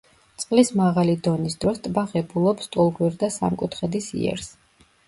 [0.43, 4.53] წყლის მაღალი დონის დროს ტბა ღებულობს ტოლგვერდა სამკუთხედის იერს.